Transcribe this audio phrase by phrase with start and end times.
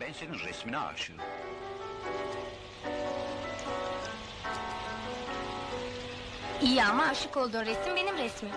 [0.00, 1.16] Ben senin resmine aşığım.
[6.62, 8.52] İyi ama aşık olduğun resim benim resmim.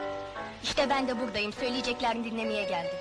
[0.63, 1.54] İşte ben de buradayım.
[1.54, 2.97] Söyleyeceklerini dinlemeye geldim.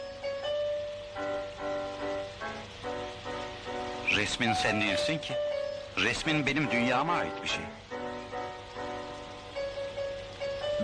[4.17, 5.35] Resmin sen değilsin ki.
[5.97, 7.65] Resmin benim dünyama ait bir şey.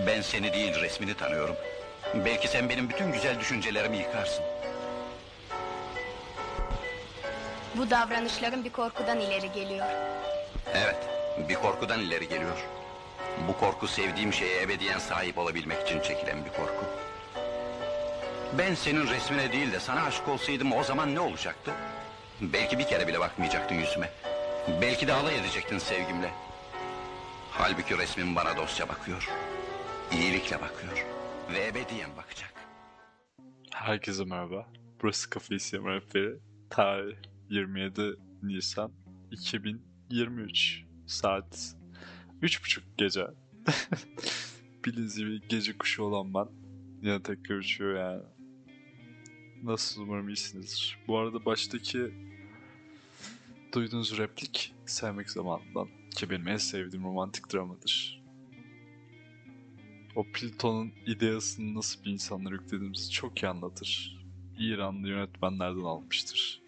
[0.07, 1.57] Ben seni değil resmini tanıyorum.
[2.14, 4.45] Belki sen benim bütün güzel düşüncelerimi yıkarsın.
[7.77, 9.87] Bu davranışların bir korkudan ileri geliyor.
[10.74, 10.96] Evet,
[11.48, 12.66] bir korkudan ileri geliyor.
[13.48, 16.84] Bu korku sevdiğim şeye ebediyen sahip olabilmek için çekilen bir korku.
[18.59, 21.70] Ben senin resmine değil de sana aşık olsaydım o zaman ne olacaktı?
[22.41, 24.10] Belki bir kere bile bakmayacaktın yüzüme.
[24.80, 26.30] Belki de alay edecektin sevgimle.
[27.51, 29.29] Halbuki resmin bana dostça bakıyor.
[30.12, 31.06] İyilikle bakıyor.
[31.52, 32.54] Ve ebediyen bakacak.
[33.74, 34.66] Herkese merhaba.
[35.02, 36.38] Burası Kafa İsyan Rehberi.
[36.70, 37.16] Tarih
[37.51, 38.93] 27 Nisan
[39.30, 40.85] 2023.
[41.07, 41.77] Saat
[42.43, 43.27] 3.30 gece.
[44.85, 46.49] Bildiğiniz gibi gece kuşu olan ben.
[47.02, 48.23] Yine tekrar uçuyor yani.
[49.63, 50.99] Nasıl umarım iyisinizdir.
[51.09, 52.15] Bu arada baştaki
[53.74, 58.23] duyduğunuz replik Sevmek Zamanı'ndan ki benim en sevdiğim romantik dramadır.
[60.16, 64.21] O Platon'un ideasını nasıl bir insanlara yüklediğimizi çok iyi anlatır.
[64.59, 66.63] İranlı yönetmenlerden almıştır.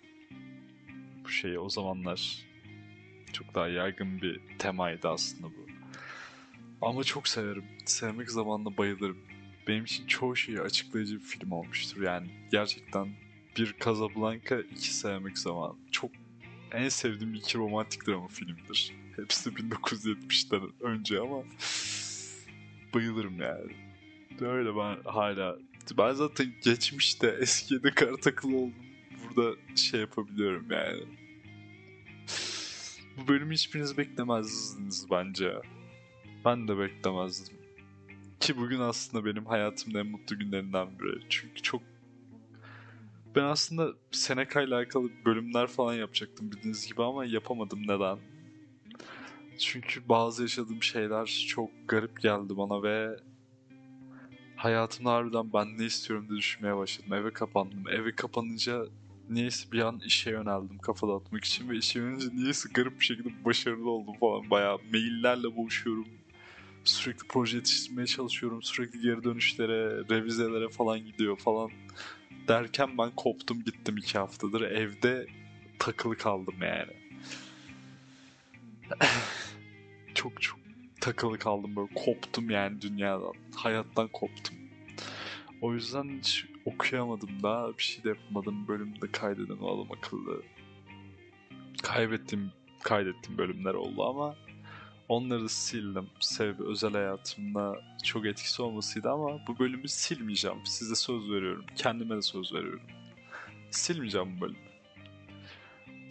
[1.27, 2.39] Bu şeyi o zamanlar
[3.33, 5.67] çok daha yaygın bir temaydı aslında bu.
[6.83, 7.65] Ama çok severim.
[7.87, 9.19] Sevmek zamanla bayılırım.
[9.69, 12.03] Benim için çoğu şeyi açıklayıcı bir film olmuştur.
[12.03, 13.09] Yani gerçekten
[13.59, 15.75] bir Casablanca, iki Sevmek Zamanı.
[15.91, 16.11] Çok
[16.73, 18.93] en sevdiğim iki romantik drama filmdir.
[19.17, 21.43] Hepsi 1970'ten önce ama
[22.95, 23.73] bayılırım yani.
[24.41, 25.57] Öyle ben hala
[25.99, 28.87] ben zaten geçmişte eskiye de kara takılı oldum.
[29.37, 31.03] Burada şey yapabiliyorum yani.
[33.17, 35.55] Bu bölümü hiçbiriniz beklemezdiniz bence.
[36.45, 37.57] Ben de beklemezdim.
[38.41, 41.21] Ki bugün aslında benim hayatımın en mutlu günlerinden biri.
[41.29, 41.83] Çünkü çok...
[43.37, 47.83] Ben aslında Seneca ile alakalı bölümler falan yapacaktım bildiğiniz gibi ama yapamadım.
[47.83, 48.19] Neden?
[49.59, 53.17] Çünkü bazı yaşadığım şeyler çok garip geldi bana ve
[54.57, 57.13] hayatımda harbiden ben ne istiyorum diye düşünmeye başladım.
[57.13, 57.89] Eve kapandım.
[57.89, 58.87] Eve kapanınca
[59.31, 63.45] niyeyse bir an işe yöneldim kafa dağıtmak için ve işe yönelince niyeyse garip bir şekilde
[63.45, 64.51] başarılı oldum falan.
[64.51, 66.09] Bayağı maillerle boğuşuyorum.
[66.85, 68.63] Sürekli proje yetiştirmeye çalışıyorum.
[68.63, 71.71] Sürekli geri dönüşlere, revizelere falan gidiyor falan.
[72.49, 74.61] Derken ben koptum gittim iki haftadır.
[74.61, 75.27] Evde
[75.79, 76.93] takılı kaldım yani.
[80.15, 80.59] çok çok
[81.01, 83.33] takılı kaldım böyle koptum yani dünyadan.
[83.55, 84.66] Hayattan koptum.
[85.63, 88.69] O yüzden hiç okuyamadım daha bir şey de yapamadım.
[88.69, 90.43] Bölümde kaydedem alım akıllı.
[91.83, 92.53] Kaybettim,
[92.83, 94.37] kaydettim bölümler oldu ama
[95.09, 96.07] onları da sildim.
[96.21, 100.59] Sebebi özel hayatımda çok etkisi olmasıydı ama bu bölümü silmeyeceğim.
[100.65, 101.65] Size söz veriyorum.
[101.77, 102.83] Kendime de söz veriyorum.
[103.71, 104.59] Silmeyeceğim bu bölümü.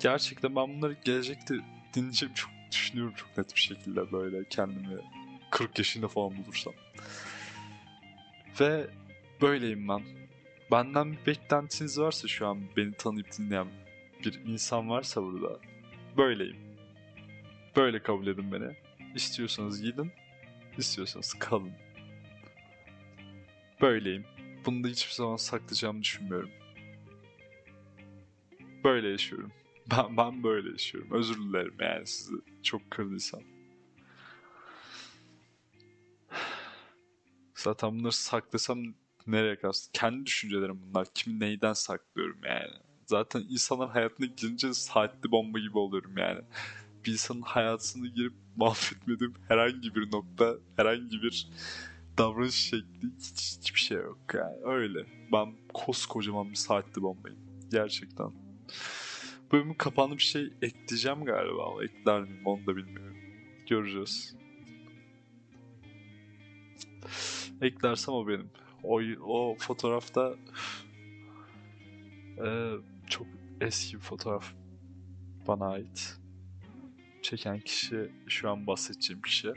[0.01, 1.55] Gerçekten ben bunları gelecekte
[1.94, 4.97] dinleyeceğim çok düşünüyorum çok net bir şekilde böyle kendimi
[5.51, 6.73] 40 yaşında falan bulursam.
[8.59, 8.88] Ve
[9.41, 10.03] böyleyim ben.
[10.72, 13.68] Benden bir beklentiniz varsa şu an beni tanıyıp dinleyen
[14.25, 15.59] bir insan varsa burada
[16.18, 16.57] böyleyim.
[17.75, 18.75] Böyle kabul edin beni.
[19.16, 20.12] İstiyorsanız gidin,
[20.78, 21.72] istiyorsanız kalın.
[23.81, 24.25] Böyleyim.
[24.66, 26.52] Bunu da hiçbir zaman saklayacağımı düşünmüyorum.
[28.84, 29.52] Böyle yaşıyorum.
[29.91, 31.12] Ben, ben böyle yaşıyorum.
[31.12, 33.41] Özür dilerim yani sizi çok kırdıysam.
[37.56, 38.84] Zaten bunları saklasam
[39.27, 39.89] nereye kalsın?
[39.93, 41.07] Kendi düşüncelerim bunlar.
[41.13, 42.73] Kimi neyden saklıyorum yani.
[43.05, 46.41] Zaten insanların hayatına girince saatli bomba gibi oluyorum yani.
[47.05, 51.47] Bir insanın hayatını girip mahvetmediğim herhangi bir nokta, herhangi bir
[52.17, 54.55] davranış şekli hiç, hiçbir şey yok yani.
[54.65, 55.05] Öyle.
[55.33, 57.39] Ben koskocaman bir saatli bombayım.
[57.71, 58.31] Gerçekten.
[59.51, 63.17] Bölümün kapandı bir şey ekleyeceğim galiba ama ekler miyim onu da bilmiyorum.
[63.69, 64.35] Göreceğiz.
[67.61, 68.49] Eklersem o benim.
[68.87, 70.35] O, o fotoğrafta
[72.46, 72.72] e,
[73.09, 73.28] çok
[73.61, 74.53] eski bir fotoğraf
[75.47, 76.17] bana ait.
[77.22, 79.53] Çeken kişi şu an bahsedeceğim kişi.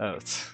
[0.00, 0.50] Evet.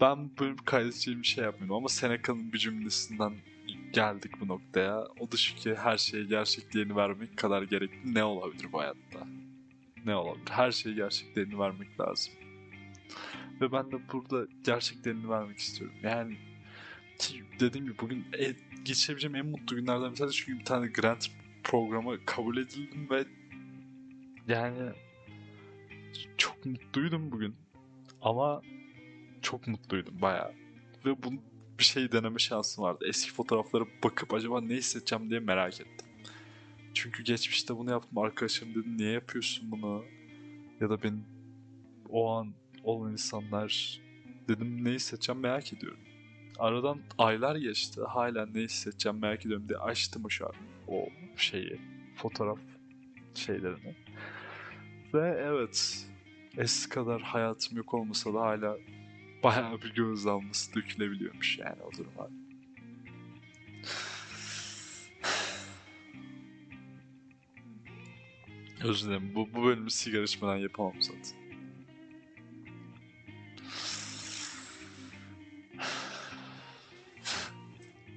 [0.00, 3.32] Ben bölüm kaydedeceğim bir şey yapmıyorum ama Seneca'nın bir cümlesinden
[3.92, 5.04] geldik bu noktaya.
[5.20, 9.26] O da şu ki her şeye gerçekliğini vermek kadar gerekli ne olabilir bu hayatta?
[10.06, 10.50] Ne olabilir?
[10.50, 12.34] Her şeye gerçekliğini vermek lazım.
[13.60, 15.96] Ve ben de burada gerçeklerini vermek istiyorum.
[16.02, 16.36] Yani
[17.18, 21.30] ki dediğim gibi bugün e, geçirebileceğim en mutlu günlerden bir tanesi çünkü bir tane grant
[21.64, 23.24] programa kabul edildim ve
[24.48, 24.92] yani
[26.36, 27.54] çok mutluydum bugün.
[28.22, 28.62] Ama
[29.42, 30.52] çok mutluydum bayağı.
[31.04, 31.32] Ve bu
[31.78, 33.04] bir şey deneme şansım vardı.
[33.08, 36.05] Eski fotoğraflara bakıp acaba ne hissedeceğim diye merak ettim.
[36.96, 38.18] Çünkü geçmişte bunu yaptım.
[38.18, 40.04] Arkadaşım dedi niye yapıyorsun bunu?
[40.80, 41.20] Ya da ben
[42.10, 42.54] o an
[42.84, 44.00] olan insanlar
[44.48, 45.98] dedim ne hissedeceğim merak ediyorum.
[46.58, 48.00] Aradan aylar geçti.
[48.08, 50.52] Hala ne hissedeceğim merak ediyorum diye açtım şu an
[50.88, 51.80] o şeyi.
[52.14, 52.58] Fotoğraf
[53.34, 53.94] şeylerini.
[55.14, 56.06] Ve evet
[56.56, 58.76] eski kadar hayatım yok olmasa da hala
[59.42, 60.26] bayağı bir göz
[60.74, 62.45] dökülebiliyormuş yani o duruma.
[68.84, 69.34] Özür dilerim.
[69.34, 71.46] Bu, bu bölümü sigara içmeden yapamam zaten.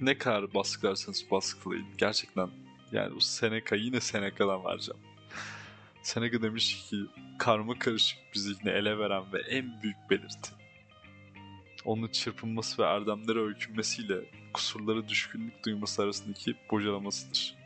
[0.01, 1.85] ne kadar baskılarsanız baskılayın.
[1.97, 2.49] Gerçekten
[2.91, 5.01] yani bu Seneca yine Seneca'dan vereceğim.
[6.03, 6.97] Seneca demiş ki
[7.39, 10.51] karma karışık bir zihni ele veren ve en büyük belirti.
[11.85, 14.15] Onun çırpınması ve erdemlere öykünmesiyle
[14.53, 17.58] kusurlara düşkünlük duyması arasındaki bocalamasıdır.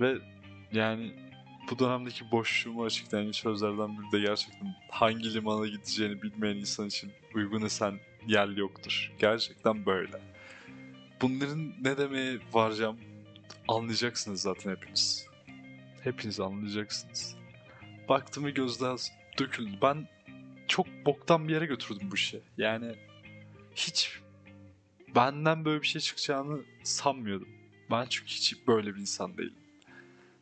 [0.00, 0.18] Ve
[0.72, 1.12] yani
[1.70, 7.62] bu dönemdeki boşluğumu açıklayan sözlerden biri de gerçekten hangi limana gideceğini bilmeyen insan için uygun
[7.62, 9.12] esen yer yoktur.
[9.18, 10.20] Gerçekten böyle.
[11.22, 12.98] Bunların ne demeye varacağım
[13.68, 15.26] anlayacaksınız zaten hepiniz.
[16.04, 17.36] Hepiniz anlayacaksınız.
[18.08, 18.98] Baktım ve gözler
[19.38, 19.78] döküldü.
[19.82, 20.08] Ben
[20.68, 22.40] çok boktan bir yere götürdüm bu işi.
[22.58, 22.94] Yani
[23.74, 24.20] hiç
[25.14, 27.48] benden böyle bir şey çıkacağını sanmıyordum.
[27.90, 29.54] Ben çünkü hiç böyle bir insan değilim.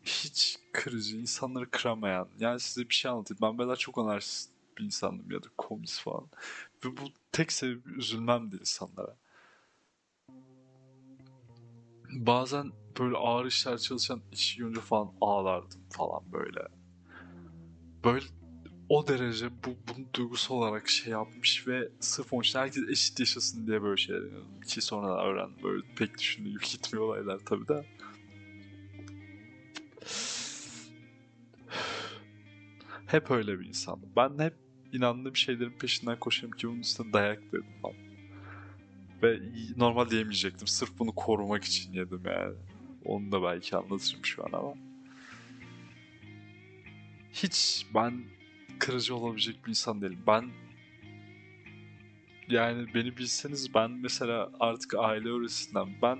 [0.08, 2.28] Hiç kırıcı, insanları kıramayan.
[2.38, 3.38] Yani size bir şey anlatayım.
[3.42, 6.26] Ben böyle çok anarşist bir insandım ya da komünist falan.
[6.84, 7.02] Ve bu
[7.32, 9.16] tek sebebi üzülmemdi insanlara.
[12.12, 16.60] Bazen böyle ağır işler çalışan işi görünce falan ağlardım falan böyle.
[18.04, 18.24] Böyle
[18.88, 23.66] o derece bu bunu duygusal olarak şey yapmış ve sırf onun için herkes eşit yaşasın
[23.66, 24.60] diye böyle şeyler inanıyordum.
[24.60, 27.84] Ki sonradan öğrendim böyle pek düşündüğüm gitmiyor olaylar tabii de.
[33.06, 34.10] Hep öyle bir insandım.
[34.16, 34.54] Ben hep
[34.92, 37.96] inandığım şeylerin peşinden koşuyorum ki bunun üstüne dayak yedim falan.
[39.22, 39.40] Ve
[39.76, 40.66] normal yemeyecektim.
[40.66, 42.54] Sırf bunu korumak için yedim yani.
[43.04, 44.74] Onu da belki anlatırım şu an ama.
[47.32, 48.24] Hiç ben
[48.78, 50.22] kırıcı olabilecek bir insan değilim.
[50.26, 50.50] Ben
[52.48, 56.18] yani beni bilseniz ben mesela artık aile öğretisinden ben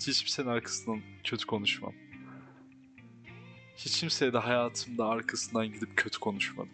[0.00, 1.92] hiç kimsenin arkasından kötü konuşmam.
[3.76, 6.72] Hiç kimseye de hayatımda arkasından gidip kötü konuşmadım.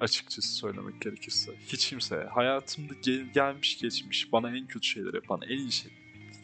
[0.00, 1.52] Açıkçası söylemek gerekirse.
[1.66, 2.24] Hiç kimseye.
[2.24, 5.92] Hayatımda gel- gelmiş geçmiş bana en kötü şeyler yapan, en iyi şey.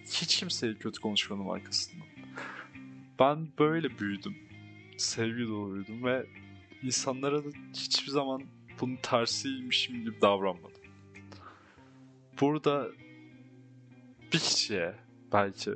[0.04, 2.06] Hiç kimseye kötü konuşmadım arkasından.
[3.18, 4.36] Ben böyle büyüdüm.
[4.98, 6.26] Sevgi doluyordum ve
[6.82, 8.42] insanlara da hiçbir zaman
[8.80, 10.80] bunun tersiymişim gibi davranmadım.
[12.40, 12.88] Burada
[14.32, 14.94] bir kişiye
[15.32, 15.70] belki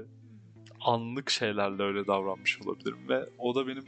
[0.81, 3.85] anlık şeylerle öyle davranmış olabilirim ve o da benim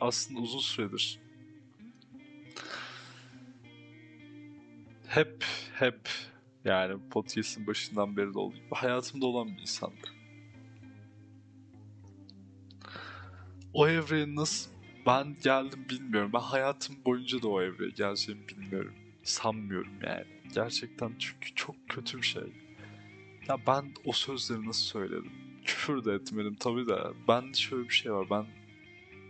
[0.00, 1.18] aslında uzun süredir
[5.14, 5.44] hep
[5.74, 6.08] hep
[6.64, 10.08] yani podcast'in başından beri de olduğu gibi hayatımda olan bir insandı.
[13.72, 14.70] O evreye nasıl
[15.06, 16.30] ben geldim bilmiyorum.
[16.34, 18.94] Ben hayatım boyunca da o evreye geleceğimi bilmiyorum.
[19.22, 20.24] Sanmıyorum yani.
[20.54, 22.52] Gerçekten çünkü çok kötü bir şey.
[23.48, 25.32] Ya ben o sözleri nasıl söyledim?
[25.64, 26.98] Küfür de etmedim tabii de.
[27.28, 28.26] Ben şöyle bir şey var.
[28.30, 28.46] Ben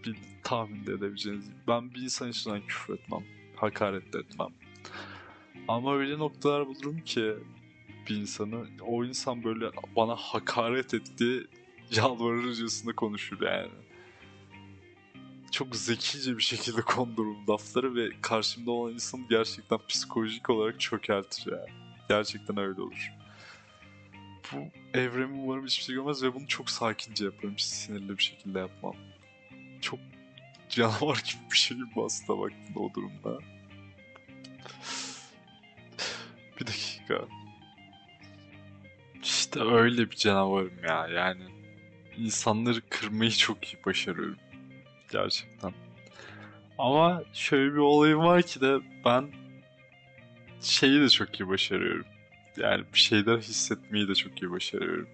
[0.04, 1.50] bir tahmin de edebileceğiniz.
[1.68, 3.25] Ben bir insan için küfür etmem.
[3.56, 4.49] Hakaret etmem.
[5.68, 7.34] Ama öyle noktalar bulurum ki
[8.08, 11.46] bir insanı o insan böyle bana hakaret etti
[11.90, 13.70] yalvarırcasına konuşur yani.
[15.50, 21.70] Çok zekice bir şekilde kondururum lafları ve karşımda olan insan gerçekten psikolojik olarak çökertir yani.
[22.08, 23.12] Gerçekten öyle olur.
[24.52, 24.58] Bu
[24.99, 27.58] evremi umarım hiçbir şey görmez ve bunu çok sakince yaparım.
[27.58, 28.94] Sinirli bir şekilde yapmam.
[29.84, 30.00] Çok
[30.68, 33.38] canavar gibi bir şeyim aslında baktığında o durumda.
[36.60, 37.24] Bir dakika.
[39.22, 41.44] İşte öyle bir canavarım ya yani.
[42.16, 44.38] insanları kırmayı çok iyi başarıyorum.
[45.12, 45.74] Gerçekten.
[46.78, 49.32] Ama şöyle bir olayım var ki de ben
[50.60, 52.06] şeyi de çok iyi başarıyorum.
[52.56, 55.08] Yani bir şeyler hissetmeyi de çok iyi başarıyorum.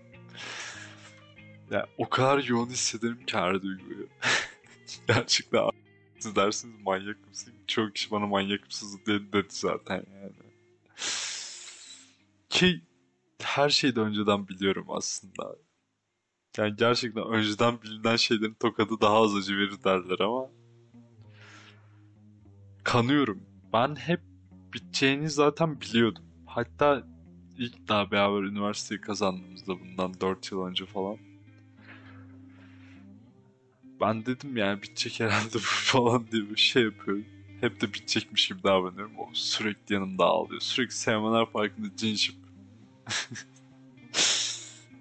[1.70, 4.08] Yani o kadar yoğun hissederim ki her duyguyu.
[5.08, 5.70] Gerçekten
[6.20, 7.54] Siz dersiniz manyak mısın?
[7.66, 10.32] Çok kişi bana manyak mısınız dedi, dedi zaten yani.
[12.48, 12.80] Ki
[13.42, 15.56] her şeyi de önceden biliyorum aslında.
[16.58, 20.50] Yani gerçekten önceden bilinen şeylerin tokadı daha az acı verir derler ama
[22.84, 23.42] kanıyorum.
[23.72, 24.20] Ben hep
[24.74, 26.24] biteceğini zaten biliyordum.
[26.46, 27.06] Hatta
[27.58, 31.29] ilk daha beraber üniversiteyi kazandığımızda bundan 4 yıl önce falan.
[34.00, 37.24] Ben dedim yani bitecek herhalde bu falan diye bir şey yapıyorum.
[37.60, 39.18] Hep de bitecekmiş gibi davranıyorum.
[39.18, 40.60] O sürekli yanımda ağlıyor.
[40.60, 42.36] Sürekli Sevmenler Parkı'nda cin içip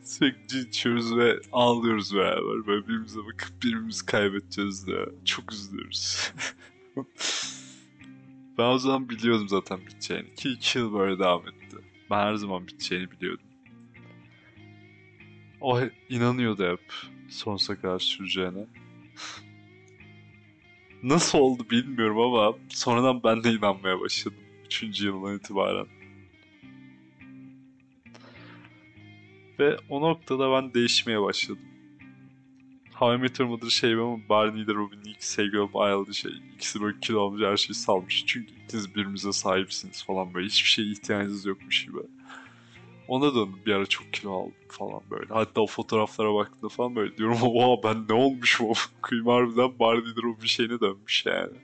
[0.04, 2.68] sürekli cin içiyoruz ve ağlıyoruz beraber.
[2.68, 5.06] Böyle birbirimize bakıp birbirimizi kaybedeceğiz diye.
[5.26, 6.34] Çok üzülüyoruz.
[8.58, 10.36] ben o zaman biliyordum zaten biteceğini.
[10.36, 11.78] Ki iki yıl böyle devam etti.
[12.10, 13.46] Ben her zaman biteceğini biliyordum.
[15.62, 16.94] O inanıyordu hep
[17.30, 18.68] sonsuza kadar süreceğine.
[21.04, 24.38] Nasıl oldu bilmiyorum ama sonradan ben de inanmaya başladım.
[24.66, 25.88] Üçüncü yıldan itibaren.
[29.60, 31.64] Ve o noktada ben değişmeye başladım.
[32.94, 36.32] How I Met Your Mother şey ama Barney ile Robin'in ilk sevgili olup ayrıldığı şey.
[36.56, 38.24] İkisi böyle kilo almış her şeyi salmış.
[38.28, 40.48] Çünkü ikiniz birbirinize sahipsiniz falan böyle.
[40.48, 41.98] Hiçbir şeye ihtiyacınız yokmuş gibi.
[43.10, 45.34] Ona döndüm bir ara çok kilo aldım falan böyle.
[45.34, 50.24] Hatta o fotoğraflara baktığımda falan böyle diyorum oha ben ne olmuşum o kıyım harbiden Barney'dir
[50.24, 51.58] o bir şeyine dönmüş yani.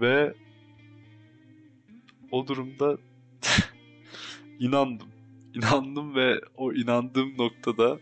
[0.00, 0.34] Ve
[2.30, 2.98] o durumda
[4.58, 5.08] inandım.
[5.54, 7.98] İnandım ve o inandığım noktada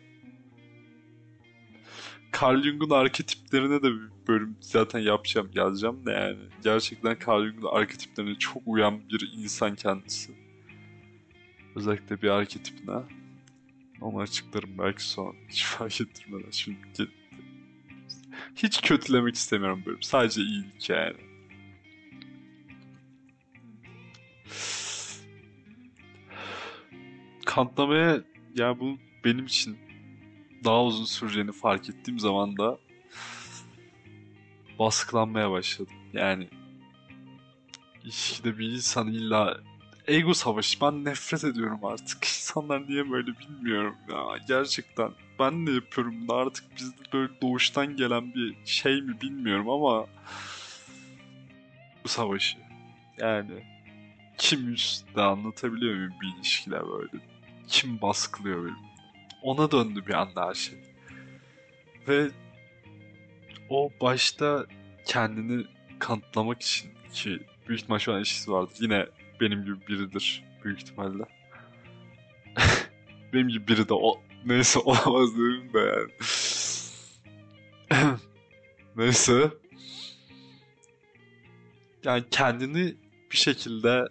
[2.43, 6.38] Carl Jung'un arketiplerine de bir bölüm zaten yapacağım, yazacağım da yani.
[6.64, 10.38] Gerçekten Carl Jung'un arketiplerine çok uyan bir insan kendisi.
[11.78, 12.97] Özellikle bir arketipine.
[14.00, 15.32] Onu açıklarım belki sonra.
[15.49, 17.08] Hiç fark ettirmeden şimdi.
[18.56, 20.02] Hiç kötülemek istemiyorum bölüm.
[20.02, 21.16] Sadece iyilik yani.
[27.47, 28.20] Kanıtlamaya
[28.54, 29.78] yani bu benim için
[30.64, 32.78] daha uzun süreceğini fark ettiğim zaman da
[34.78, 35.97] baskılanmaya başladım.
[36.12, 36.49] Yani
[38.04, 39.61] ilişkide bir insan illa
[40.08, 40.80] ego savaşı.
[40.80, 42.24] Ben nefret ediyorum artık.
[42.24, 44.38] İnsanlar niye böyle bilmiyorum ya.
[44.48, 50.06] Gerçekten ben de yapıyorum bunu artık bizde böyle doğuştan gelen bir şey mi bilmiyorum ama
[52.04, 52.58] bu savaşı.
[53.18, 53.64] Yani
[54.38, 57.24] kim üstte anlatabiliyor muyum bir ilişkiler böyle?
[57.68, 58.76] Kim baskılıyor benim?
[59.42, 60.78] Ona döndü bir anda her şey.
[62.08, 62.30] Ve
[63.70, 64.66] o başta
[65.06, 65.66] kendini
[65.98, 68.76] kanıtlamak için ki büyük ihtimal şu an ilişkisi vardır.
[68.80, 69.06] Yine
[69.40, 71.25] benim gibi biridir büyük ihtimalle.
[73.33, 76.11] benim gibi biri de o neyse olamaz dedim de yani.
[78.97, 79.50] neyse.
[82.04, 82.97] Yani kendini
[83.33, 84.09] bir şekilde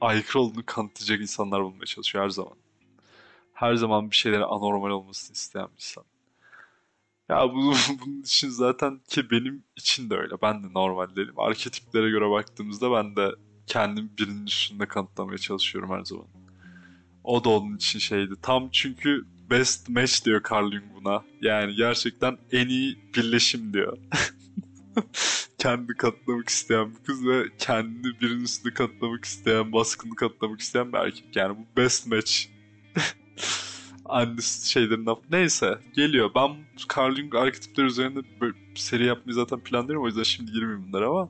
[0.00, 2.54] aykırı olduğunu kanıtlayacak insanlar bulmaya çalışıyor her zaman.
[3.52, 6.04] Her zaman bir şeylerin anormal olmasını isteyen bir insan.
[7.28, 10.34] Ya bu, bunun için zaten ki benim için de öyle.
[10.42, 11.34] Ben de normal değilim.
[11.36, 13.30] Arketiplere göre baktığımızda ben de
[13.66, 16.26] kendim birinin üstünde kanıtlamaya çalışıyorum her zaman.
[17.24, 18.34] O da onun için şeydi.
[18.42, 21.24] Tam çünkü best match diyor Carl Jung buna.
[21.40, 23.98] Yani gerçekten en iyi birleşim diyor.
[25.58, 30.98] Kendi katlamak isteyen bir kız ve kendini birinin üstünde katlamak isteyen, baskını katlamak isteyen bir
[30.98, 31.36] erkek.
[31.36, 32.32] Yani bu best match.
[34.04, 35.16] Annesi şeylerinden.
[35.30, 36.30] Neyse geliyor.
[36.34, 36.56] Ben
[36.96, 38.20] Carl Jung arketipleri üzerinde
[38.74, 40.04] seri yapmayı zaten planlıyorum.
[40.04, 41.28] O yüzden şimdi girmeyeyim bunlara ama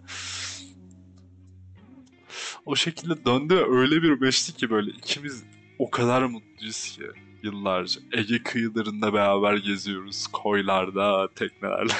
[2.70, 5.44] o şekilde döndü ve öyle bir meşti ki böyle ikimiz
[5.78, 7.02] o kadar mutluyuz ki
[7.42, 8.00] yıllarca.
[8.12, 10.26] Ege kıyılarında beraber geziyoruz.
[10.26, 11.92] Koylarda, teknelerle.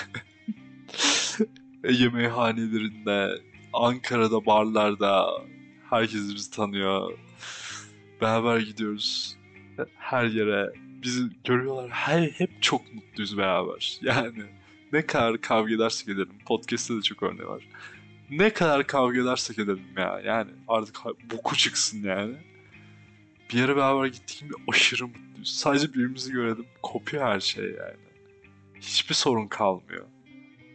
[1.85, 5.27] Ege meyhanelerinde, Ankara'da barlarda
[5.91, 7.19] herkes bizi tanıyor.
[8.21, 9.37] Beraber gidiyoruz
[9.97, 10.73] her yere.
[11.03, 11.91] Bizi görüyorlar.
[11.91, 13.99] Her, hep çok mutluyuz beraber.
[14.03, 14.43] Yani
[14.93, 16.39] ne kadar kavga edersek edelim.
[16.47, 17.63] Podcast'te de çok örneği var.
[18.31, 20.21] Ne kadar kavga edersek edelim ya.
[20.25, 20.97] Yani artık
[21.33, 22.35] boku çıksın yani.
[23.53, 25.57] Bir yere beraber gittik gibi aşırı mutluyuz.
[25.57, 26.67] Sadece birbirimizi görelim.
[26.83, 27.97] Kopuyor her şey yani.
[28.81, 30.07] Hiçbir sorun kalmıyor.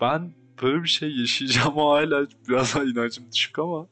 [0.02, 3.88] Ben böyle bir şey yaşayacağım hala biraz daha inancım düşük ama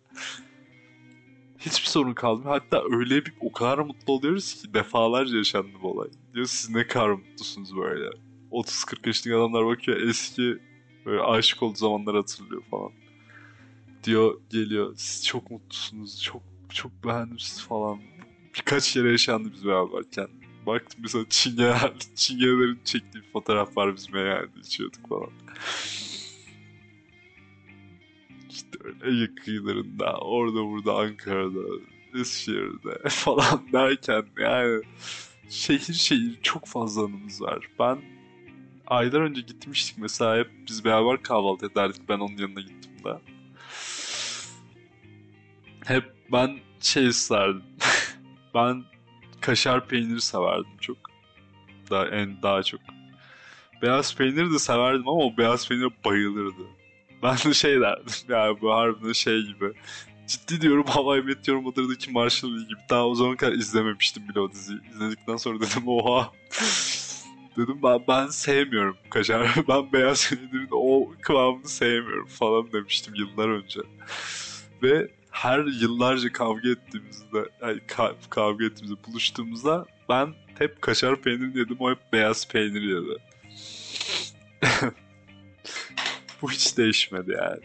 [1.59, 2.49] hiçbir sorun kalmıyor.
[2.49, 6.09] Hatta öyle bir o kadar mutlu oluyoruz ki defalarca yaşandı bu olay.
[6.33, 8.09] Diyor siz ne kadar mutlusunuz böyle.
[8.51, 10.57] 30-40 yaşındaki adamlar bakıyor eski
[11.05, 12.91] böyle aşık olduğu zamanları hatırlıyor falan.
[14.03, 17.99] Diyor geliyor siz çok mutlusunuz çok çok beğendim falan.
[18.55, 20.27] Birkaç yere yaşandı biz beraberken.
[20.65, 25.29] Baktım mesela çingeneler, çingenelerin çektiği bir fotoğraf var biz meyhanede içiyorduk falan.
[29.03, 31.59] Ege kıyılarında, orada burada Ankara'da,
[32.15, 34.81] Eskişehir'de falan derken yani
[35.49, 37.69] şehir şehir çok fazla anımız var.
[37.79, 38.01] Ben
[38.87, 43.32] aylar önce gitmiştik mesela hep biz beraber kahvaltı ederdik ben onun yanına gittim de.
[45.85, 47.63] Hep ben şey isterdim.
[48.55, 48.83] ben
[49.41, 50.97] kaşar peyniri severdim çok.
[51.89, 52.81] Daha en daha çok.
[53.81, 56.63] Beyaz peyniri de severdim ama o beyaz peynire bayılırdı.
[57.23, 59.73] Ben de şey derdim yani bu harbiden şey gibi.
[60.27, 62.79] Ciddi diyorum Hawaii Meteor Mother'daki Marshall gibi.
[62.89, 64.79] Daha o zaman kadar izlememiştim bile o diziyi.
[64.93, 66.31] İzledikten sonra dedim oha.
[67.57, 69.55] dedim ben, ben sevmiyorum kaşar.
[69.67, 73.79] Ben beyaz peynirin o kıvamını sevmiyorum falan demiştim yıllar önce.
[74.83, 81.77] Ve her yıllarca kavga ettiğimizde, yani ka- kavga ettiğimizde, buluştuğumuzda ben hep kaşar peyniri yedim,
[81.79, 83.17] o hep beyaz peynir yedi.
[86.41, 87.61] Bu hiç değişmedi yani.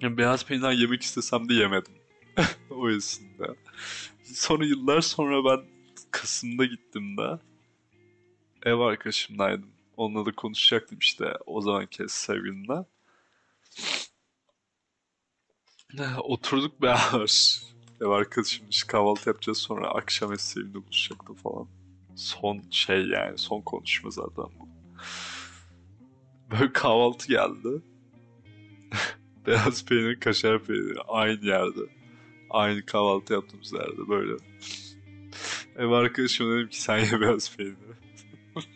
[0.00, 1.94] yani beyaz peynir yemek istesem de yemedim.
[2.70, 3.56] o yüzden.
[4.24, 5.64] Sonra yıllar sonra ben
[6.10, 7.38] Kasım'da gittim de
[8.62, 9.70] ev arkadaşımdaydım.
[9.96, 12.84] Onunla da konuşacaktım işte o zamanki sevgilimle.
[16.22, 17.60] Oturduk beraber.
[18.00, 21.68] Ev arkadaşım işte kahvaltı yapacağız sonra akşam sevgimle buluşacaktım falan.
[22.16, 24.68] Son şey yani son konuşma zaten bu.
[26.50, 27.82] Böyle kahvaltı geldi.
[29.46, 31.80] Beyaz peynir, kaşar peyniri aynı yerde.
[32.50, 34.36] Aynı kahvaltı yaptığımız yerde böyle.
[35.76, 37.76] Ev arkadaşıma dedim ki sen ye beyaz peyniri.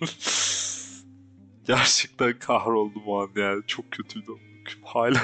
[1.67, 3.63] Gerçekten kahroldum o an yani.
[3.67, 4.33] Çok kötüydü.
[4.85, 5.23] Hala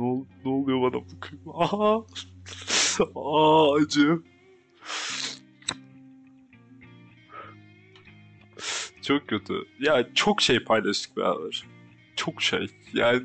[0.00, 1.52] ne, ol- ne oluyor bana bakıyorum.
[1.54, 2.04] Aha!
[3.14, 4.22] Aa acı.
[9.02, 9.54] Çok kötü.
[9.80, 11.64] Ya çok şey paylaştık beraber.
[12.16, 12.66] Çok şey.
[12.94, 13.22] Yani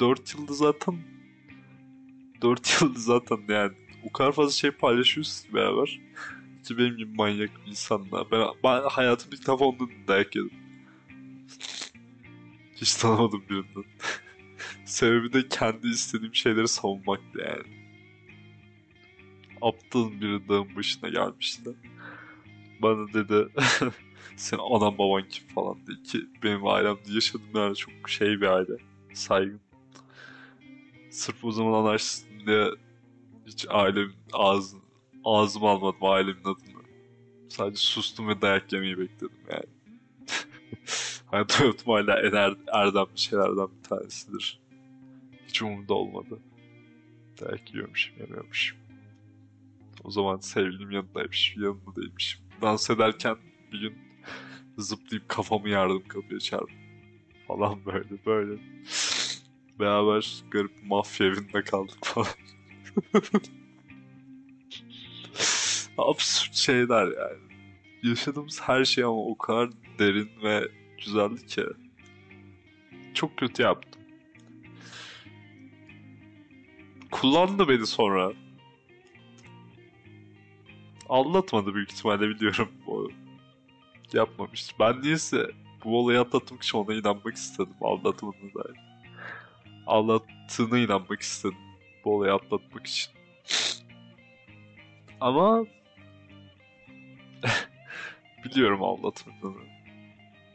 [0.00, 0.94] 4 yılda zaten
[2.42, 3.72] 4 yılda zaten yani
[4.04, 6.00] o kadar fazla şey paylaşıyoruz ki beraber.
[6.68, 8.30] Ki benim gibi manyak bir insanla.
[8.30, 10.50] Ben, ben hayatımda ilk defa ondan dayak yedim.
[12.76, 13.84] Hiç tanımadım birinden.
[14.92, 17.62] Sebebi de kendi istediğim şeyleri savunmaktı yani.
[19.62, 21.70] Aptal biri dağın başına gelmişti.
[22.82, 23.48] Bana dedi
[24.36, 28.72] sen anan baban kim falan diye ki benim ailemde yaşadığım yer çok şey bir aile.
[29.14, 29.60] Saygın.
[31.10, 32.70] Sırf o zaman anlaşsın diye
[33.46, 34.82] hiç ailemin ağzını,
[35.24, 36.82] ağzıma almadım ailemin adını.
[37.48, 39.66] Sadece sustum ve dayak yemeyi bekledim yani.
[41.26, 42.54] Hayatım hala en er,
[43.16, 44.62] şeylerden bir tanesidir.
[45.52, 46.38] Hiç umurumda olmadı.
[47.40, 48.78] Dayak yiyormuşum, yemiyormuşum.
[50.04, 52.40] O zaman sevgilim yanındaymış, yanında değilmişim.
[52.62, 53.36] Dans ederken
[53.72, 53.98] bir gün
[54.78, 56.76] zıplayıp kafamı yardım kapıya çarptım.
[57.48, 58.60] Falan böyle böyle.
[59.78, 62.26] Beraber garip mafya evinde kaldık falan.
[65.98, 67.38] Absürt şeyler yani.
[68.02, 70.68] Yaşadığımız her şey ama o kadar derin ve
[71.04, 71.64] güzeldi ki.
[73.14, 74.01] Çok kötü yaptım.
[77.12, 78.32] Kullandı beni sonra.
[81.08, 82.68] Aldatmadı büyük ihtimalle biliyorum.
[82.86, 83.08] O
[84.12, 84.76] yapmamıştır.
[84.80, 85.50] Ben niyeyse
[85.84, 87.74] bu olayı atlatmak için ona inanmak istedim.
[87.80, 88.76] Aldatmadığına dair.
[89.86, 91.58] Aldattığına inanmak istedim.
[92.04, 93.12] Bu olayı atlatmak için.
[95.20, 95.64] Ama
[98.44, 99.62] biliyorum aldatmadığını.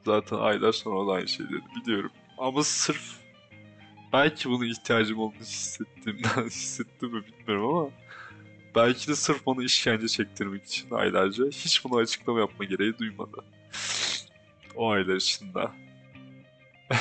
[0.05, 1.63] Zaten aylar sonra o da aynı şey dedi.
[1.75, 2.11] Biliyorum.
[2.37, 3.26] Ama sırf
[4.13, 7.89] belki bunu ihtiyacım olduğunu hissettiğimden hissettim mi bilmiyorum ama
[8.75, 13.43] belki de sırf bana işkence çektirmek için aylarca hiç buna açıklama yapma gereği duymadı.
[14.75, 15.67] O aylar içinde.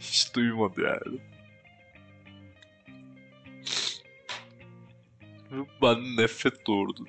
[0.00, 1.18] hiç duymadı yani.
[5.82, 7.04] Ben nefret doğurdu.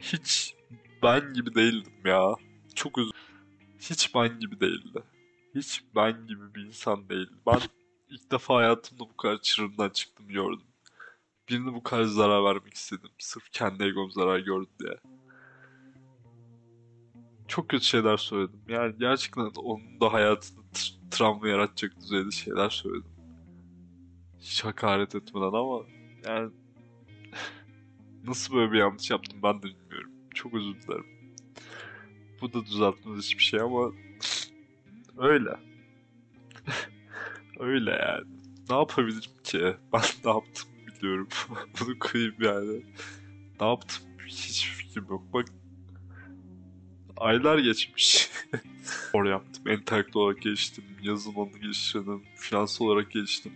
[0.00, 0.54] Hiç
[1.02, 2.34] ben gibi değildim ya.
[2.74, 3.18] Çok üzüldüm.
[3.78, 5.02] Hiç ben gibi değildi.
[5.54, 7.32] Hiç ben gibi bir insan değildi.
[7.46, 7.60] Ben
[8.12, 10.66] ilk defa hayatımda bu kadar çığırından çıktım gördüm.
[11.48, 13.10] Birine bu kadar zarar vermek istedim.
[13.18, 14.96] Sırf kendi egom zarar gördü diye.
[17.48, 18.60] Çok kötü şeyler söyledim.
[18.68, 23.12] Yani gerçekten onun da hayatında tr- travma yaratacak düzeyde şeyler söyledim.
[24.40, 25.82] Hiç hakaret etmeden ama
[26.26, 26.50] yani
[28.24, 30.10] nasıl böyle bir yanlış yaptım ben de bilmiyorum.
[30.34, 31.06] Çok özür dilerim.
[32.40, 33.92] Bu da düzeltmez hiçbir şey ama
[35.18, 35.71] öyle.
[37.58, 38.24] Öyle yani.
[38.70, 39.58] Ne yapabilirim ki?
[39.92, 41.28] Ben ne yaptım biliyorum.
[41.80, 42.82] Bunu koyayım yani.
[43.60, 44.04] Ne yaptım?
[44.26, 45.22] Hiç fikrim yok.
[45.32, 45.46] Bak
[47.16, 48.30] aylar geçmiş.
[48.82, 49.68] Spor yaptım.
[49.68, 50.84] Entelektüel olarak geliştim.
[51.02, 52.22] Yazılımını geliştirdim.
[52.36, 53.52] Finansal olarak geliştim.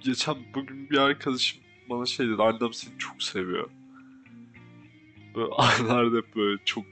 [0.00, 2.42] geçen bugün bir arkadaşım bana şey dedi.
[2.42, 3.70] Annem seni çok seviyor.
[5.34, 6.84] Böyle aylarda hep böyle çok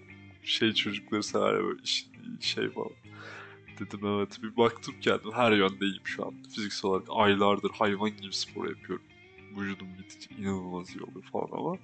[0.42, 1.82] şey çocukları sever böyle
[2.40, 2.90] şey falan.
[3.80, 6.34] Dedim evet bir baktım kendim her yönde iyiyim şu an.
[6.54, 9.04] Fiziksel olarak aylardır hayvan gibi spor yapıyorum.
[9.56, 11.76] Vücudum gittikçe inanılmaz iyi oluyor falan ama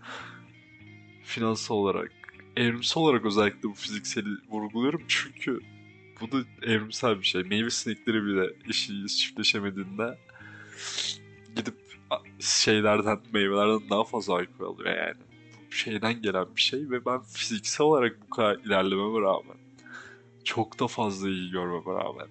[1.24, 2.12] finansal olarak,
[2.56, 5.60] evrimsel olarak özellikle bu fizikseli vurguluyorum çünkü
[6.20, 7.42] bu da evrimsel bir şey.
[7.42, 10.18] Meyve sinekleri bile eşiğiz çiftleşemediğinde
[11.56, 11.74] gidip
[12.40, 15.16] şeylerden, meyvelerden daha fazla alkol alıyor yani.
[15.68, 19.56] Bu şeyden gelen bir şey ve ben fiziksel olarak bu kadar ilerlememe rağmen
[20.44, 22.28] çok da fazla iyi görmeme rağmen.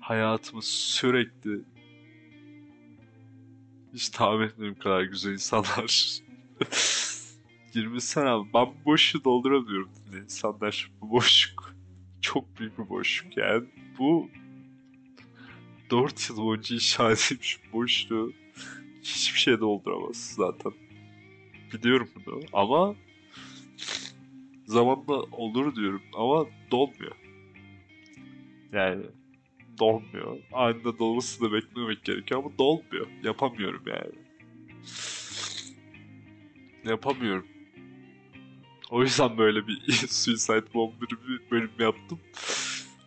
[0.00, 1.60] Hayatımı sürekli
[3.94, 6.20] hiç tahmin etmediğim kadar güzel insanlar
[7.74, 10.22] 20 sene ben boşluğu dolduramıyorum dedi.
[10.22, 11.74] İnsanlar bu boşluk
[12.20, 13.64] çok büyük bir boşluk yani.
[13.98, 14.30] Bu
[15.90, 18.32] 4 yıl boyunca inşa edilmiş boşluğu
[19.02, 20.72] hiçbir şey dolduramaz zaten.
[21.72, 22.94] Biliyorum bunu ama
[24.66, 27.23] zamanla olur diyorum ama dolmuyor
[28.72, 29.02] yani
[29.78, 30.38] dolmuyor.
[30.52, 33.06] Anında dolmasını beklemek gerekiyor ama dolmuyor.
[33.22, 34.12] Yapamıyorum yani.
[36.84, 37.46] Yapamıyorum.
[38.90, 42.20] O yüzden böyle bir Suicide Bomber bir bölüm yaptım.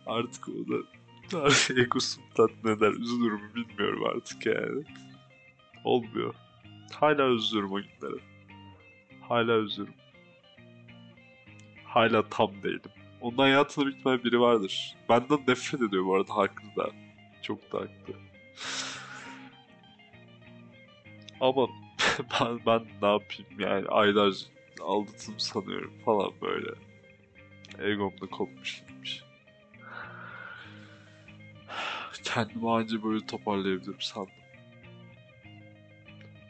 [0.06, 0.76] Artık o da
[1.80, 2.92] egosum tatmin eder.
[2.92, 4.84] Üzülür bilmiyorum artık yani.
[5.84, 6.34] Olmuyor.
[6.92, 8.20] Hala üzülürüm o günlere.
[9.20, 9.94] Hala üzülürüm.
[11.84, 12.90] Hala tam değilim.
[13.20, 14.96] Onun hayatında büyük ihtimalle biri vardır.
[15.08, 16.90] Benden nefret ediyor bu arada haklı da.
[17.42, 18.14] Çok da haklı.
[21.40, 21.68] Ama
[22.40, 24.46] ben, ben ne yapayım yani aylarca
[24.80, 26.70] aldatım sanıyorum falan böyle.
[27.78, 29.22] Egomda kopmuş gitmiş.
[32.24, 34.32] Kendimi anca böyle toparlayabilirim sandım.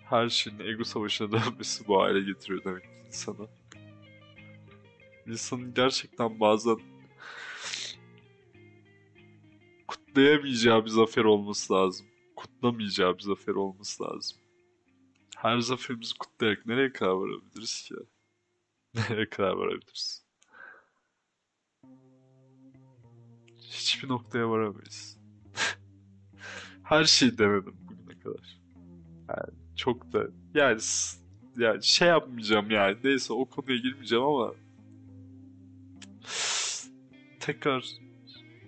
[0.05, 3.47] Her şeyin ego savaşına dönmesi bu hale getiriyor demek ki insana.
[5.29, 6.79] İnsanın gerçekten bazen
[9.87, 12.07] kutlayamayacağı bir zafer olması lazım.
[12.37, 14.39] Kutlamayacağı bir zafer olması lazım.
[15.37, 17.95] Her zaferimizi kutlayarak nereye kadar varabiliriz ki?
[18.95, 20.25] Nereye kadar varabiliriz?
[23.59, 25.19] Hiçbir noktaya varamayız.
[26.83, 28.61] Her şeyi denedim bugüne kadar.
[29.29, 30.81] Yani çok da yani
[31.57, 34.55] yani şey yapmayacağım yani neyse o konuya girmeyeceğim ama
[37.41, 37.85] tekrar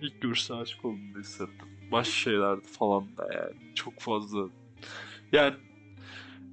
[0.01, 1.67] ilk görüşte aşık olduğumu hissettim.
[1.91, 4.49] Baş şeylerdi falan da yani çok fazla
[5.31, 5.55] yani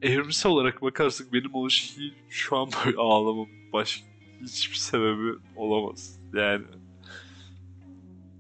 [0.03, 1.95] evrimsel olarak bakarsak benim oluş
[2.29, 4.07] şu an böyle ağlamam başka
[4.43, 6.21] hiçbir sebebi olamaz.
[6.35, 6.65] Yani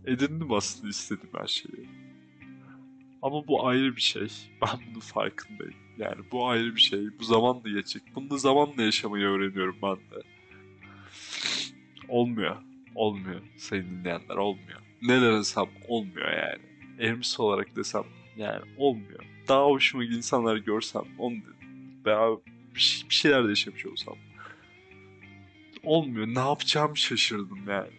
[0.06, 1.88] edindim aslında istediğim her şeyi.
[3.22, 4.28] Ama bu ayrı bir şey.
[4.62, 5.74] Ben bunun farkındayım.
[5.98, 7.18] Yani bu ayrı bir şey.
[7.18, 8.02] Bu zamanla geçecek.
[8.14, 10.22] Bunu da zamanla yaşamayı öğreniyorum ben de.
[12.08, 12.56] Olmuyor.
[12.94, 14.80] Olmuyor sayın dinleyenler olmuyor.
[15.02, 16.62] Ne denesem olmuyor yani.
[16.98, 18.04] Evrimsel olarak desem
[18.36, 19.24] yani olmuyor.
[19.48, 21.34] Daha hoşuma giden insanları görsem onu
[22.06, 22.28] veya
[22.74, 24.16] şey- bir şeyler de yaşamış olsam.
[25.82, 26.26] Olmuyor.
[26.26, 27.90] Ne yapacağımı şaşırdım yani.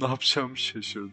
[0.00, 1.12] Ne yapacağımı şaşırdım.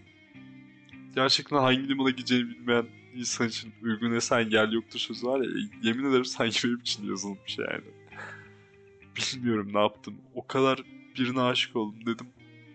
[1.15, 5.49] Gerçekten hangi limana gideceğini bilmeyen insan için uygun esen yer yoktur sözü var ya.
[5.83, 7.83] Yemin ederim sanki benim için yazılmış yani.
[9.35, 10.15] Bilmiyorum ne yaptım.
[10.35, 10.83] O kadar
[11.17, 12.27] birine aşık oldum dedim.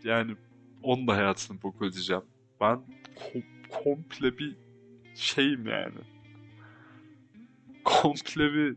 [0.04, 0.36] Yani
[0.82, 2.22] onun da hayatını bok edeceğim.
[2.60, 2.80] Ben
[3.16, 4.56] kom- komple bir
[5.14, 5.98] şeyim yani.
[7.84, 8.76] Komple bir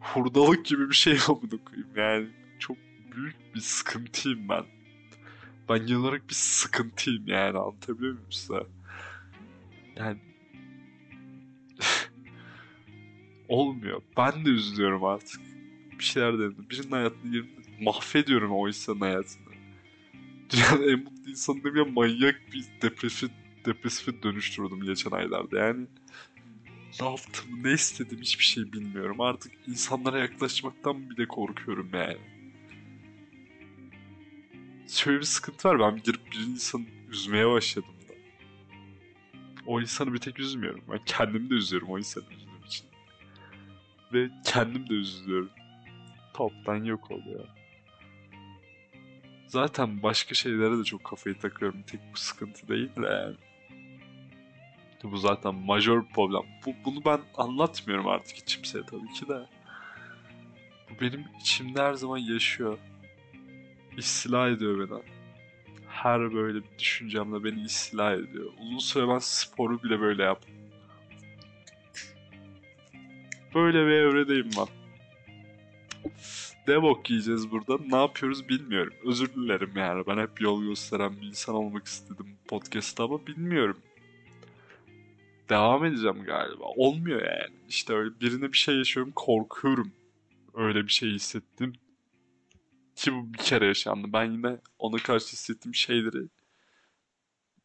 [0.00, 2.28] hurdalık gibi bir şey amına koyayım yani.
[2.58, 2.76] Çok
[3.16, 4.64] büyük bir sıkıntıyım ben.
[5.68, 8.66] Ben genel olarak bir sıkıntıyım yani anlatabiliyor muyum size?
[9.96, 10.18] Yani
[13.48, 14.02] olmuyor.
[14.16, 15.47] Ben de üzülüyorum artık.
[15.98, 16.66] Bir şeyler denedim.
[16.70, 17.64] Birinin hayatını girdim.
[17.80, 19.48] Mahvediyorum o insanın hayatını.
[20.52, 23.30] Dünyanın en mutlu insanı demeyeyim manyak bir depresif,
[23.64, 25.58] depresife dönüştürdüm geçen aylarda.
[25.58, 25.86] Yani
[27.00, 29.20] ne yaptım, ne istedim hiçbir şey bilmiyorum.
[29.20, 32.38] Artık insanlara yaklaşmaktan bile korkuyorum yani.
[34.88, 35.78] Şöyle bir sıkıntı var.
[35.78, 38.12] Ben girip bir insanı üzmeye başladım da.
[39.66, 40.84] O insanı bir tek üzmüyorum.
[40.90, 42.86] Ben kendimi de üzüyorum o insanı üzdüğüm için.
[44.12, 45.50] Ve kendim de üzülüyorum.
[46.38, 47.44] Toptan yok oluyor.
[49.46, 51.82] Zaten başka şeylere de çok kafayı takıyorum.
[51.82, 53.36] Tek bu sıkıntı değil de yani.
[55.02, 56.42] Bu zaten majör problem.
[56.66, 59.46] Bu, bunu ben anlatmıyorum artık hiç kimseye tabii ki de.
[60.90, 62.78] Bu benim içimde her zaman yaşıyor.
[63.96, 65.02] İstila ediyor beni.
[65.88, 68.52] Her böyle bir düşüncemle beni istila ediyor.
[68.60, 70.54] Uzun süre ben sporu bile böyle yaptım.
[73.54, 74.77] Böyle bir evredeyim ben.
[76.68, 76.74] Ne
[77.10, 77.78] yiyeceğiz burada?
[77.90, 78.92] Ne yapıyoruz bilmiyorum.
[79.04, 80.06] Özür dilerim yani.
[80.06, 83.76] Ben hep yol gösteren bir insan olmak istedim podcast'ta ama bilmiyorum.
[85.48, 86.64] Devam edeceğim galiba.
[86.64, 87.54] Olmuyor yani.
[87.68, 89.92] İşte öyle birine bir şey yaşıyorum korkuyorum.
[90.54, 91.72] Öyle bir şey hissettim.
[92.96, 94.08] Ki bu bir kere yaşandı.
[94.12, 96.28] Ben yine ona karşı hissettiğim şeyleri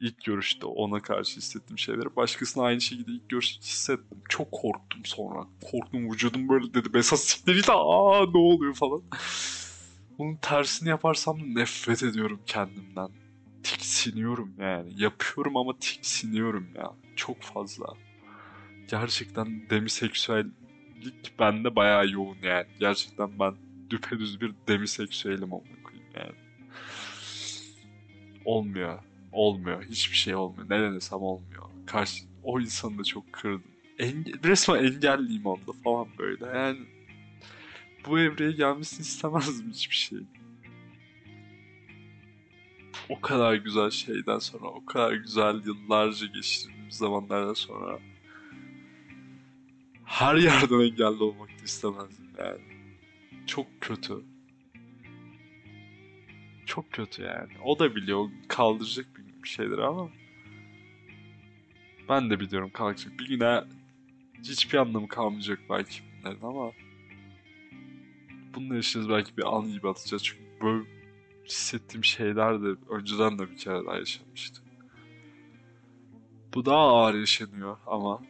[0.03, 4.17] ilk görüşte ona karşı hissettiğim şeyleri başkasına aynı şekilde ilk görüşte hissettim.
[4.29, 5.47] Çok korktum sonra.
[5.71, 6.89] Korktum vücudum böyle dedi.
[6.93, 9.01] Mesela siktir git aa ne oluyor falan.
[10.17, 13.09] Bunun tersini yaparsam nefret ediyorum kendimden.
[13.63, 15.01] Tiksiniyorum yani.
[15.01, 16.93] Yapıyorum ama tiksiniyorum ya.
[17.15, 17.85] Çok fazla.
[18.87, 22.67] Gerçekten demiseksüellik bende bayağı yoğun yani.
[22.79, 23.55] Gerçekten ben
[23.89, 26.35] düpedüz bir demiseksüelim amına koyayım yani.
[28.45, 29.12] Olmuyor.
[29.33, 29.83] Olmuyor.
[29.83, 30.69] Hiçbir şey olmuyor.
[30.69, 31.63] Ne denesem olmuyor.
[31.85, 33.71] Karşı o insanı da çok kırdım.
[33.99, 36.45] Enge- resmen engelliyim onda falan böyle.
[36.45, 36.79] Yani
[38.07, 40.19] bu evreye gelmesini istemezdim hiçbir şey.
[43.09, 47.99] O kadar güzel şeyden sonra, o kadar güzel yıllarca geçirdiğimiz zamanlardan sonra
[50.05, 52.61] her yerden engelli olmak da istemezdim yani.
[53.47, 54.13] Çok kötü.
[56.65, 57.51] Çok kötü yani.
[57.63, 60.09] O da biliyor kaldıracak bir şeyler ama
[62.09, 63.19] ben de biliyorum kalkacak.
[63.19, 63.63] Bir güne
[64.43, 66.71] hiçbir anlamı kalmayacak belki bunların ama
[68.55, 70.23] bunları yaşayacağız belki bir an gibi atacağız.
[70.23, 70.83] Çünkü böyle
[71.45, 74.61] hissettiğim şeyler de önceden de bir kere daha yaşanmıştı.
[76.53, 78.21] Bu daha ağır yaşanıyor ama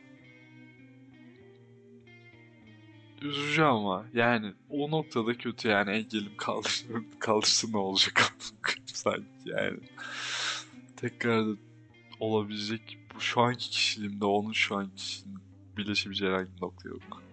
[3.21, 6.86] üzücü ama yani o noktada kötü yani engelim kaldır,
[7.19, 8.36] kaldırsa ne olacak
[8.86, 9.80] sanki yani.
[11.04, 11.46] Tekrar
[12.20, 15.44] olabilecek bu şu anki kişiliğimde onun şu anki kişiliğinin
[15.78, 17.24] birleşebileceği herhangi bir nokta yok.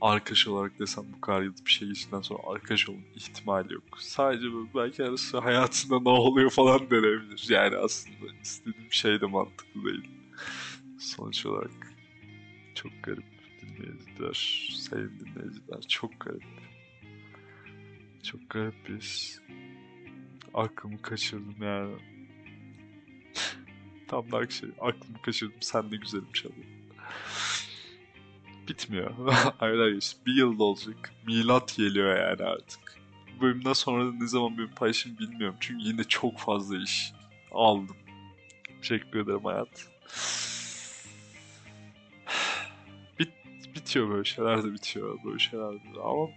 [0.00, 3.84] Arkadaş olarak desem bu kadar yıl bir şey geçtikten sonra arkadaş olma ihtimali yok.
[3.98, 7.46] Sadece böyle belki arası hayatında ne oluyor falan denebilir.
[7.48, 10.10] Yani aslında istediğim şey de mantıklı değil.
[10.98, 11.94] Sonuç olarak
[12.74, 13.24] çok garip
[13.62, 16.44] dinleyiciler, sayın dinleyiciler çok garip.
[18.22, 19.38] Çok garip bir.
[20.54, 22.19] Aklımı kaçırdım yani.
[24.10, 26.66] Tam da şey, aklımı kaçırdım sen de güzelim çalıyor.
[28.68, 29.14] Bitmiyor.
[29.60, 30.20] Aylar geçti.
[30.26, 31.12] Bir yılda olacak.
[31.26, 32.98] Milat geliyor yani artık.
[33.36, 35.56] Bu bölümden sonra ne zaman benim paylaşım bilmiyorum.
[35.60, 37.12] Çünkü yine çok fazla iş
[37.52, 37.96] aldım.
[38.80, 39.68] Teşekkür ederim hayat.
[43.18, 43.32] Bit,
[43.74, 45.18] bitiyor böyle şeyler de bitiyor.
[45.24, 46.00] Böyle şeyler de.
[46.04, 46.28] Ama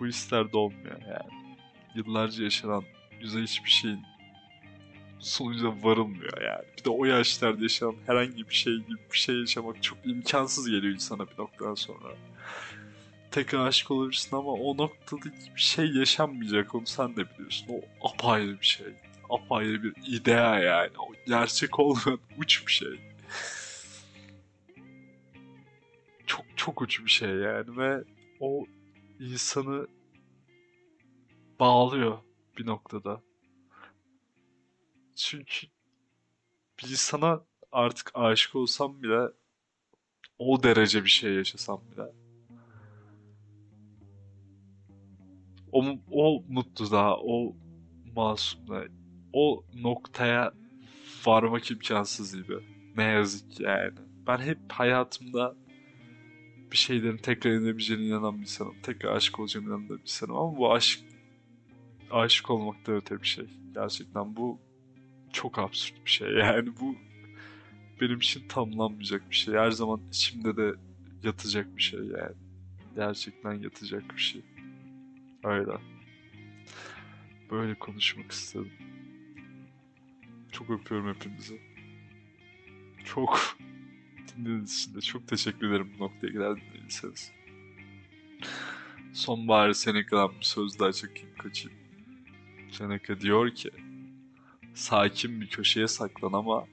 [0.00, 1.58] bu hisler de olmuyor yani.
[1.94, 2.84] Yıllarca yaşanan
[3.20, 4.02] güzel hiçbir şeyin
[5.18, 6.64] sonucuna varılmıyor yani.
[6.78, 10.94] Bir de o yaşlarda yaşanan herhangi bir şey gibi bir şey yaşamak çok imkansız geliyor
[10.94, 12.14] insana bir noktadan sonra.
[13.30, 17.66] Tekrar aşık olabilirsin ama o noktada bir şey yaşanmayacak onu sen de biliyorsun.
[17.68, 18.86] O apayrı bir şey.
[19.30, 20.90] Apayrı bir idea yani.
[20.98, 23.00] O gerçek olmayan uç bir şey.
[26.26, 28.04] Çok çok uç bir şey yani ve
[28.40, 28.66] o
[29.20, 29.86] insanı
[31.60, 32.18] bağlıyor
[32.58, 33.27] bir noktada.
[35.18, 35.66] Çünkü
[36.78, 39.28] bir insana artık aşık olsam bile
[40.38, 42.12] o derece bir şey yaşasam bile
[45.72, 47.56] o, o mutluluğa, o
[48.16, 48.84] masumluğa,
[49.32, 50.52] o noktaya
[51.26, 52.58] varmak imkansız gibi.
[52.96, 53.92] Ne yazık ki yani.
[54.26, 55.56] Ben hep hayatımda
[56.72, 58.74] bir şeylerin tekrar inebileceğine inanan bir insanım.
[58.82, 60.36] Tekrar aşık olacağına inanan bir insanım.
[60.36, 61.00] Ama bu aşk
[62.10, 63.46] aşık olmaktan öte bir şey.
[63.74, 64.58] Gerçekten bu
[65.32, 66.28] çok absürt bir şey.
[66.38, 66.96] Yani bu
[68.00, 69.54] benim için tamamlanmayacak bir şey.
[69.54, 70.74] Her zaman içimde de
[71.22, 72.34] yatacak bir şey yani.
[72.96, 74.42] Gerçekten yatacak bir şey.
[75.44, 75.72] Öyle.
[77.50, 78.72] Böyle konuşmak istedim.
[80.52, 81.60] Çok öpüyorum hepinizi.
[83.04, 83.56] Çok
[84.36, 87.32] dinlediğiniz için de çok teşekkür ederim bu noktaya kadar dinlediyseniz.
[89.12, 91.78] Sonbahar Seneca'dan bir söz daha çekeyim kaçayım.
[92.70, 93.70] Seneca diyor ki
[94.78, 96.66] sakin bir köşeye saklan ama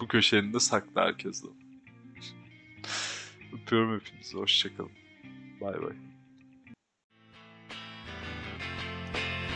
[0.00, 1.48] bu köşenin de saklı herkeste.
[3.52, 4.38] Öpüyorum hepinizi.
[4.38, 4.90] Hoşçakalın.
[5.60, 5.92] Bay bay.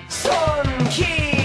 [0.08, 1.35] Son 2